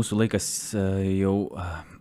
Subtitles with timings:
[0.00, 0.82] mūsų laikas e,
[1.20, 1.36] jau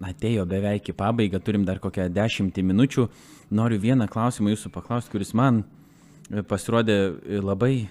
[0.06, 3.08] atėjo beveik į pabaigą, turim dar kokią dešimtį minučių.
[3.56, 7.00] Noriu vieną klausimą jūsų paklausti, kuris man e, pasirodė
[7.44, 7.90] labai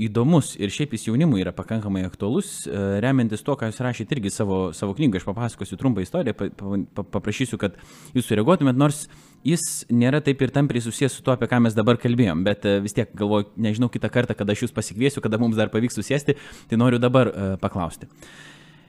[0.00, 4.32] įdomus ir šiaip jis jaunimui yra pakankamai aktualus, e, remiantis to, ką jūs rašėte irgi
[4.32, 6.48] savo, savo knygą, aš papasakosiu trumpą istoriją, pa,
[6.96, 7.76] pa, paprašysiu, kad
[8.16, 9.04] jūs sureaguotumėt, nors
[9.46, 12.78] jis nėra taip ir tampriai susijęs su tuo, apie ką mes dabar kalbėjom, bet e,
[12.84, 16.38] vis tiek galvoju, nežinau kitą kartą, kada aš jūs pasikviesiu, kada mums dar pavyks susėsti,
[16.70, 18.08] tai noriu dabar paklausti.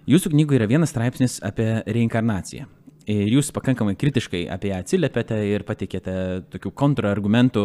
[0.10, 2.66] Jūsų knygoje yra vienas straipsnis apie reinkarnaciją.
[3.10, 6.14] Ir jūs pakankamai kritiškai apie ją atsiliepėte ir patikėte
[6.54, 7.64] tokių kontrargumentų,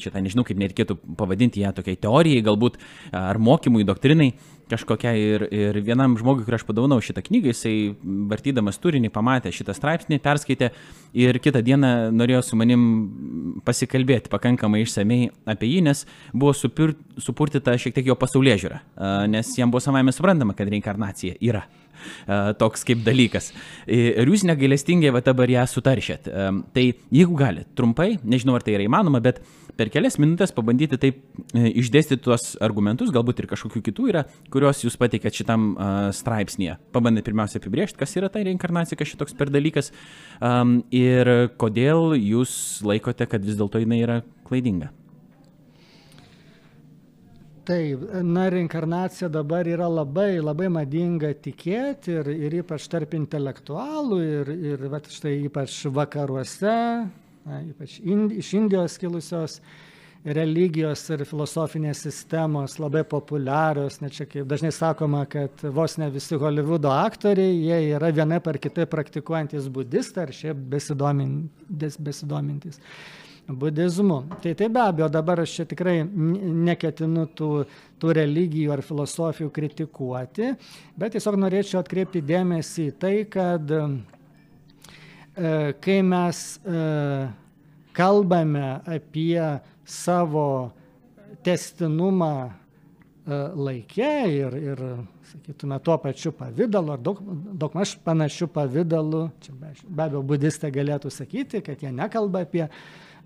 [0.00, 2.78] šitą nežinau, kaip nereikėtų pavadinti ją tokiai teorijai, galbūt
[3.12, 4.30] ar mokymui, doktrinai
[4.68, 5.12] kažkokia.
[5.18, 7.74] Ir, ir vienam žmogui, kurį aš padovanau šitą knygą, jisai
[8.30, 10.70] vartydamas turinį pamatė šitą straipsnį, perskaitė
[11.16, 17.76] ir kitą dieną norėjo su manim pasikalbėti pakankamai išsamei apie jį, nes buvo supir, supurtita
[17.80, 18.80] šiek tiek jo pasaulyje žiūra,
[19.32, 21.66] nes jam buvo savame suprantama, kad reinkarnacija yra
[22.60, 23.52] toks kaip dalykas.
[23.86, 26.28] Ir jūs negailestingai va dabar ją sutaršėt.
[26.74, 29.40] Tai jeigu galite, trumpai, nežinau ar tai yra įmanoma, bet
[29.78, 31.20] per kelias minutės pabandyti taip
[31.54, 35.70] e, išdėstyti tuos argumentus, galbūt ir kažkokių kitų yra, kuriuos jūs pateikėt šitam
[36.16, 36.78] straipsnėje.
[36.94, 39.92] Pabandyti pirmiausia apibriežti, kas yra ta reinkarnacija, kas šitoks per dalykas
[40.94, 42.54] ir kodėl jūs
[42.86, 44.90] laikote, kad vis dėlto jinai yra klaidinga.
[47.68, 54.52] Taip, na, reinkarnacija dabar yra labai, labai madinga tikėti ir, ir ypač tarp intelektualų ir,
[54.70, 56.78] ir va, štai ypač vakaruose,
[57.44, 59.58] na, ypač ind, iš Indijos kilusios
[60.24, 66.40] religijos ir filosofinės sistemos labai populiarios, net čia kaip dažnai sakoma, kad vos ne visi
[66.40, 72.80] Hollywoodo aktoriai, jie yra vienai par kitai praktikuojantis budistai ar šiaip besidomintys.
[73.48, 74.24] Budizmu.
[74.42, 77.50] Tai tai be abejo, dabar aš čia tikrai neketinu tų,
[78.00, 80.52] tų religijų ar filosofijų kritikuoti,
[80.98, 83.82] bet tiesiog norėčiau atkreipti dėmesį į tai, kad e,
[85.80, 86.82] kai mes e,
[87.96, 89.40] kalbame apie
[89.88, 90.48] savo
[91.44, 92.52] testinumą e,
[93.56, 94.86] laikė ir, ir
[95.32, 97.24] sakytume, tuo pačiu pavydalu, ar daug,
[97.56, 102.66] daug maž panašių pavydalų, čia be, be abejo, budistai galėtų sakyti, kad jie nekalba apie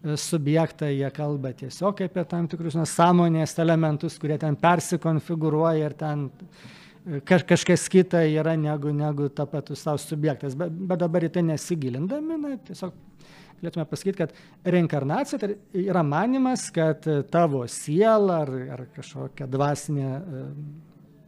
[0.03, 6.25] subjektą, jie kalba tiesiog apie tam tikrus na, sąmonės elementus, kurie ten persikonfigūruoja ir ten
[7.07, 10.57] e, kaž, kažkas kita yra negu, negu tapatus savo subjektas.
[10.59, 12.97] Bet, bet dabar į tai nesigilindami, na, tiesiog
[13.62, 14.35] galėtume pasakyti, kad
[14.75, 20.43] reinkarnacija tai yra manimas, kad tavo siela ar, ar kažkokia dvasinė e,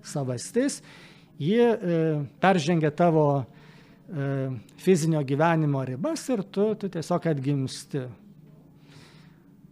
[0.05, 0.81] savastis,
[1.39, 2.03] ji e,
[2.43, 4.51] peržengia tavo e,
[4.83, 8.03] fizinio gyvenimo ribas ir tu, tu tiesiog atgimsti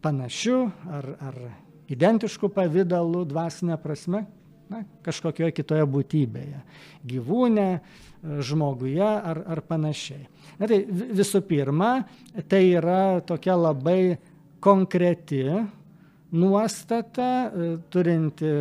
[0.03, 1.37] panašiu ar, ar
[1.93, 4.25] identišku pavydalu dvasinė prasme,
[4.73, 6.63] na, kažkokioje kitoje būtybėje,
[7.09, 7.69] gyvūne,
[8.23, 10.25] žmoguje ar, ar panašiai.
[10.61, 11.95] Na tai visų pirma,
[12.49, 14.17] tai yra tokia labai
[14.62, 15.45] konkreti
[16.33, 17.51] nuostata,
[17.93, 18.53] turinti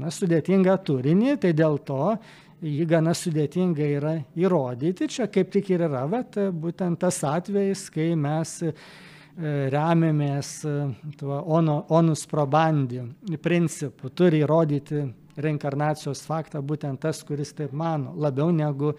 [0.00, 2.16] na, sudėtingą turinį, tai dėl to
[2.64, 5.08] jį gana sudėtinga yra įrodyti.
[5.14, 8.72] Čia kaip tik ir yra, bet būtent tas atvejis, kai mes E,
[9.36, 10.72] remiamės e,
[11.18, 13.02] tuo ono, onus probandi
[13.42, 15.02] principu, turi įrodyti
[15.42, 18.92] reinkarnacijos faktą būtent tas, kuris taip mano, labiau negu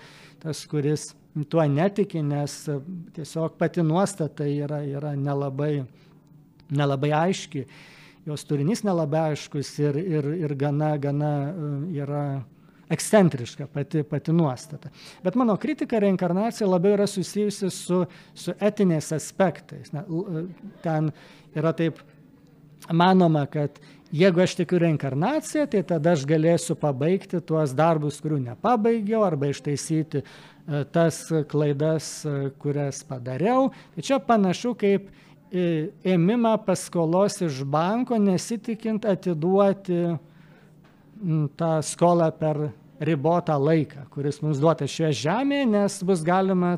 [0.43, 1.13] tas, kuris
[1.49, 2.79] tuo netiki, nes e,
[3.15, 5.85] tiesiog pati nuostata yra, yra nelabai,
[6.69, 7.63] nelabai aiški,
[8.27, 11.31] jos turinys nelabai aiškus ir, ir, ir gana, gana
[11.95, 12.25] yra
[12.89, 14.89] ekscentriška pati, pati nuostata.
[15.23, 19.91] Bet mano kritika reinkarnacija labiau yra susijusi su, su etiniais aspektais.
[19.93, 20.03] Na,
[20.83, 21.11] ten
[21.55, 22.01] yra taip
[22.93, 23.79] manoma, kad
[24.11, 30.21] jeigu aš tikiu reinkarnaciją, tai tada aš galėsiu pabaigti tuos darbus, kurių nepabaigiau, arba ištaisyti
[30.21, 30.25] e,
[30.93, 33.71] tas klaidas, e, kurias padariau.
[33.95, 40.03] Tai čia panašu kaip e, ėmimą paskolos iš banko, nesitikint atiduoti
[41.57, 42.59] tą skolą per
[42.99, 46.75] ribotą laiką, kuris mums duotas šioje žemėje, nes bus galima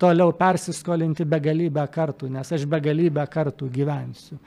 [0.00, 4.38] toliau persiskolinti begalybę kartų, nes aš begalybę kartų gyvensiu.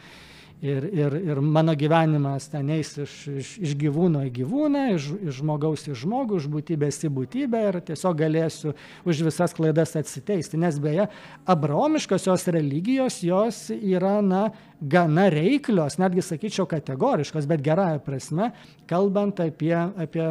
[0.61, 5.39] Ir, ir, ir mano gyvenimas ten eis iš, iš, iš gyvūno į gyvūną, iš, iš
[5.39, 10.61] žmogaus į žmogų, iš būtybės į būtybę ir tiesiog galėsiu už visas klaidas atsiteisti.
[10.61, 11.07] Nes beje,
[11.49, 14.43] abraomiškosios religijos jos yra, na,
[14.77, 18.53] gana reiklios, netgi sakyčiau kategoriškos, bet gerąją prasme,
[18.85, 20.27] kalbant apie, apie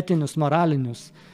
[0.00, 1.27] etinius, moralinius E,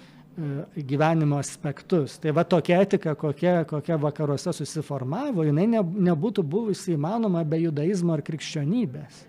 [0.76, 2.18] gyvenimo aspektus.
[2.18, 8.16] Tai va tokia etika, kokia, kokia vakaruose susiformavo, jinai ne, nebūtų buvusi įmanoma be judaizmo
[8.16, 9.20] ar krikščionybės.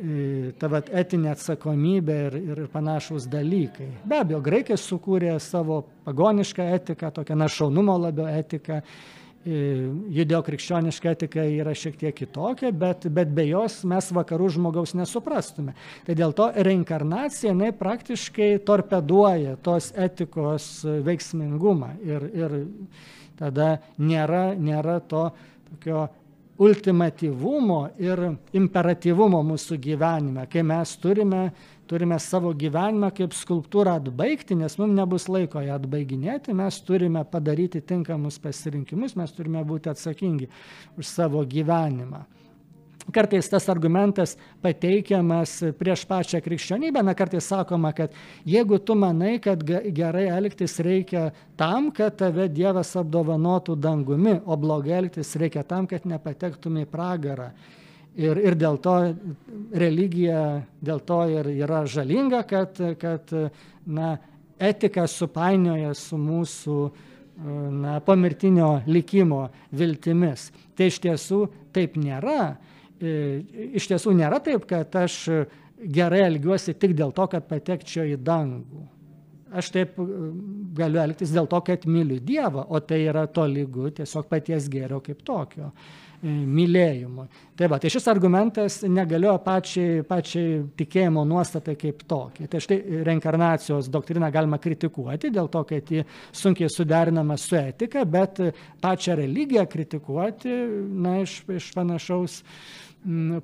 [0.00, 3.90] E, ta vat etinė atsakomybė ir, ir panašus dalykai.
[4.08, 8.80] Be abejo, graikai sukūrė savo pagonišką etiką, tokią našaunumo labiau etiką,
[9.44, 15.72] judėjo krikščioniška etika yra šiek tiek kitokia, bet, bet be jos mes vakarų žmogaus nesuprastume.
[16.04, 22.56] Tai dėl to reinkarnacija, jinai praktiškai torpeduoja tos etikos veiksmingumą ir, ir
[23.40, 25.30] tada nėra, nėra to
[25.70, 26.08] tokio
[26.60, 28.20] ultimatyvumo ir
[28.52, 31.46] imperatyvumo mūsų gyvenime, kai mes turime,
[31.90, 37.82] turime savo gyvenimą kaip skulptūrą atbaigti, nes mums nebus laiko ją atbaiginėti, mes turime padaryti
[37.82, 40.46] tinkamus pasirinkimus, mes turime būti atsakingi
[40.98, 42.22] už savo gyvenimą.
[43.10, 48.14] Kartais tas argumentas pateikiamas prieš pačią krikščionybę, na kartais sakoma, kad
[48.46, 54.98] jeigu tu manai, kad gerai elgtis reikia tam, kad tave Dievas apdovanotų dangumi, o blogai
[55.00, 57.50] elgtis reikia tam, kad nepatektum į pragarą.
[58.20, 58.94] Ir, ir dėl to
[59.72, 63.30] religija, dėl to ir yra žalinga, kad, kad
[63.86, 64.16] na,
[64.58, 66.80] etika supainioja su mūsų
[67.80, 70.50] na, pomirtinio likimo viltimis.
[70.76, 72.42] Tai iš tiesų taip nėra
[73.00, 73.42] E,
[73.80, 75.16] iš tiesų nėra taip, kad aš
[75.80, 78.84] gerai elgiuosi tik dėl to, kad patekčiau į dangų.
[79.56, 80.06] Aš taip e,
[80.76, 85.00] galiu elgtis dėl to, kad myliu Dievą, o tai yra to lygu tiesiog paties gėrio
[85.04, 85.72] kaip tokio
[86.26, 87.26] mylėjimui.
[87.56, 92.48] Tai va, tai šis argumentas negalioja pačiai, pačiai tikėjimo nuostatai kaip tokiai.
[92.50, 98.42] Tai štai reinkarnacijos doktriną galima kritikuoti dėl to, kad ji sunkiai suderinama su etika, bet
[98.80, 100.54] pačią religiją kritikuoti,
[101.00, 102.40] na, iš, iš panašaus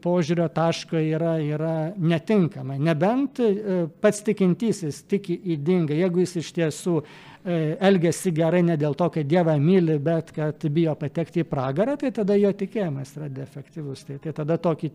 [0.05, 2.76] požiūrio taško yra, yra netinkama.
[2.76, 7.06] Nebent e, pats tikintysis tiki įdingai, jeigu jis iš tiesų e,
[7.47, 12.11] elgesi gerai ne dėl to, kad Dievą myli, bet kad bijo patekti į pragarą, tai
[12.15, 14.07] tada jo tikėjimas yra defektyvus.
[14.09, 14.91] Tai, tai tada tokį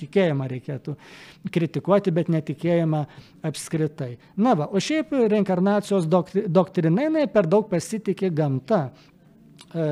[0.00, 0.94] tikėjimą reikėtų
[1.54, 3.02] kritikuoti, bet netikėjimą
[3.48, 4.16] apskritai.
[4.36, 8.88] Na va, o šiaip reinkarnacijos doktrinai per daug pasitikė gamta.
[9.72, 9.86] E,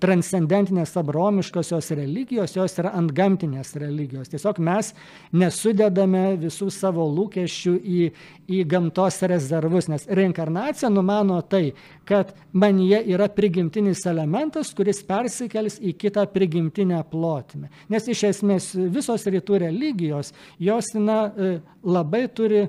[0.00, 4.30] transcendentinės abromiškosios religijos, jos yra antgamtinės religijos.
[4.32, 4.92] Tiesiog mes
[5.36, 8.02] nesudedame visų savo lūkesčių į,
[8.48, 11.72] į gamtos rezervus, nes reinkarnacija numano tai,
[12.08, 17.68] kad manyje yra prigimtinis elementas, kuris persikels į kitą prigimtinę plotmę.
[17.92, 22.66] Nes iš esmės visos rytų religijos, jos na, e, labai turi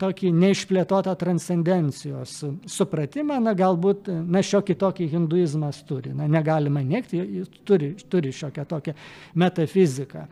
[0.00, 2.38] tokį neišplėtotą transcendencijos
[2.70, 8.66] supratimą, na galbūt, na šiokį tokį hinduizmas turi, na negalima neikti, jis turi, turi šiokią
[8.70, 8.96] tokią
[9.40, 10.26] metafiziką.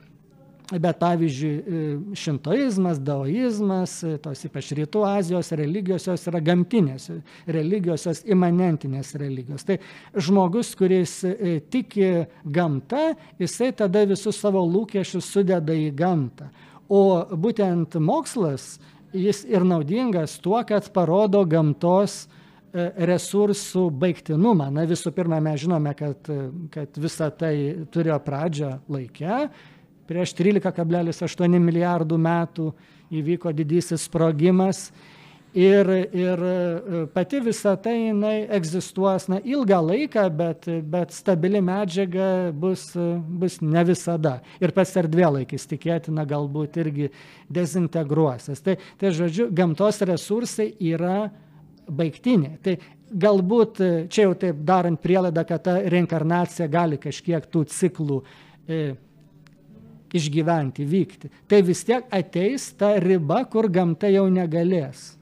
[0.68, 7.06] Bet pavyzdžiui, šintoizmas, daoizmas, tos ypač rytų Azijos religijos, jos yra gamtinės
[7.48, 9.64] religijos, jos imanentinės religijos.
[9.64, 9.78] Tai
[10.12, 16.50] žmogus, kuris e, tiki gamta, jisai tada visus savo lūkesčius sudeda į gamtą.
[16.92, 18.74] O būtent mokslas
[19.12, 24.68] jis ir naudingas tuo, kad parodo gamtos e, resursų baigtinumą.
[24.74, 26.30] Na visų pirma, mes žinome, kad,
[26.74, 27.54] kad visa tai
[27.92, 29.42] turėjo pradžią laikę.
[30.08, 32.70] Prieš 13,8 milijardų metų
[33.12, 34.88] įvyko didysis sprogimas
[35.54, 42.52] Ir, ir e, pati visa tai jinai egzistuos na, ilgą laiką, bet, bet stabili medžiaga
[42.52, 42.90] bus,
[43.40, 44.34] bus ne visada.
[44.60, 47.08] Ir pats erdvėlaikis tikėtina galbūt irgi
[47.48, 48.60] dezintegruosis.
[48.60, 51.30] Tai, tai žodžiu, gamtos resursai yra
[51.88, 52.58] baigtinė.
[52.60, 52.76] Tai
[53.08, 53.80] galbūt
[54.12, 58.20] čia jau taip darant prielaidą, kad ta reinkarnacija gali kažkiek tų ciklų
[58.68, 58.84] e,
[60.12, 61.36] išgyventi, vykti.
[61.48, 65.14] Tai vis tiek ateis ta riba, kur gamta jau negalės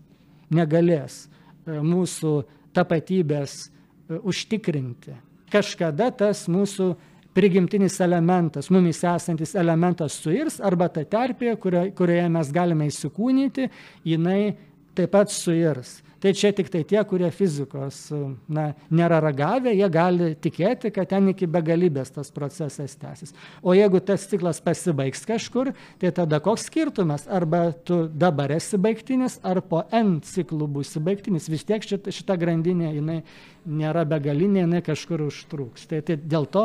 [0.54, 2.32] negalės e, mūsų
[2.76, 5.16] tapatybės e, užtikrinti.
[5.52, 6.90] Kažkada tas mūsų
[7.36, 13.68] prigimtinis elementas, mumis esantis elementas suirs arba ta terpė, kurioje mes galime įsikūnyti,
[14.08, 14.56] jinai
[14.96, 15.98] taip pat suirs.
[16.26, 18.08] Tai čia tik tai tie, kurie fizikos
[18.50, 23.30] na, nėra ragavę, jie gali tikėti, kad ten iki begalybės tas procesas tęsis.
[23.62, 25.70] O jeigu tas ciklas pasibaigs kažkur,
[26.02, 27.28] tai tada koks skirtumas?
[27.30, 31.46] Arba tu dabar esi baigtinis, ar po N ciklų būsi baigtinis.
[31.52, 33.20] Vis tiek šita, šita grandinė, jinai
[33.62, 35.86] nėra begalinė, jinai kažkur užtruks.
[35.86, 36.64] Tai, tai dėl to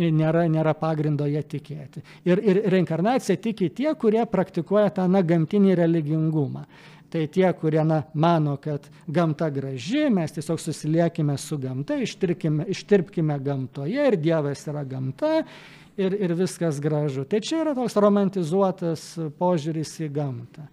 [0.00, 2.00] nėra, nėra pagrindo ją tikėti.
[2.24, 6.64] Ir, ir reinkarnacija tiki tie, kurie praktikuoja tą na, gamtinį religingumą.
[7.12, 14.06] Tai tie, kurie na, mano, kad gamta graži, mes tiesiog susiliekime su gamta, ištirpkime gamtoje
[14.08, 15.42] ir Dievas yra gamta
[15.96, 17.26] ir, ir viskas gražu.
[17.28, 19.04] Tai čia yra toks romantizuotas
[19.38, 20.64] požiūris į gamtą.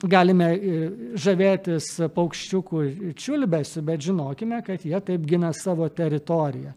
[0.00, 0.76] Galime e,
[1.20, 2.84] žavėtis paukščiukų
[3.18, 6.72] čiulbesiu, bet žinokime, kad jie taip gina savo teritoriją.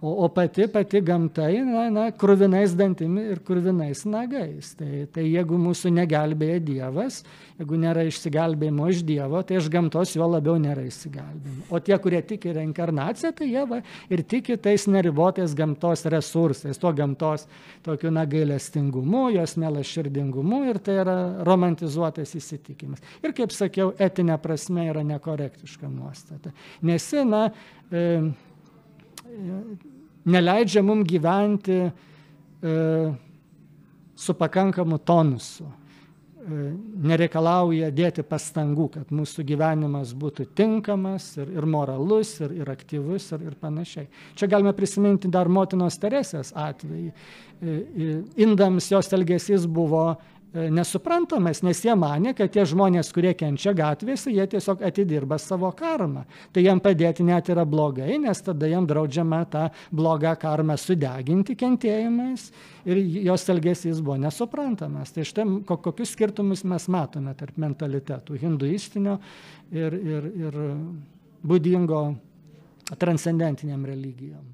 [0.00, 4.74] O, o pati, pati gamta, na, na, krūvinais dantimi ir krūvinais nagais.
[4.78, 7.22] Tai, tai jeigu mūsų negelbėja Dievas,
[7.58, 11.66] jeigu nėra išsigelbėjimo iš Dievo, tai iš gamtos jo labiau nėra išsigelbėjimo.
[11.70, 13.80] O tie, kurie tiki reinkarnaciją, tai jie va,
[14.12, 17.46] ir tiki tais neribotais gamtos resursais, to gamtos
[17.86, 23.04] tokiu nagailestingumu, jos melaširdingumu ir tai yra romantizuotas įsitikimas.
[23.24, 26.52] Ir kaip sakiau, etinė prasme yra nekorektiška nuostata.
[26.84, 27.46] Nes, na,
[27.92, 28.04] e,
[30.24, 32.74] neleidžia mums gyventi e,
[34.14, 36.66] su pakankamu tonusu, e,
[37.10, 43.48] nereikalauja dėti pastangų, kad mūsų gyvenimas būtų tinkamas ir, ir moralus, ir, ir aktyvus, ir,
[43.50, 44.06] ir panašiai.
[44.38, 47.10] Čia galime prisiminti dar motinos Teresės atvejį.
[47.64, 47.80] E,
[48.44, 54.30] indams jos elgesys buvo E, nesuprantamas, nes jie mane, kad tie žmonės, kurie kenčia gatvėse,
[54.30, 56.24] jie tiesiog atidirba savo karmą.
[56.54, 62.48] Tai jiem padėti net yra blogai, nes tada jiem draudžiama tą blogą karmą sudeginti kentėjimais
[62.86, 65.14] ir jos elgesys buvo nesuprantamas.
[65.14, 69.18] Tai štai kokius skirtumus mes matome tarp mentalitetų hinduistinio
[69.74, 70.60] ir, ir, ir
[71.44, 72.04] būdingo
[73.00, 74.44] transcendentiniam religijom.